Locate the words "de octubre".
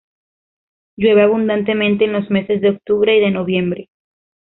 2.59-3.15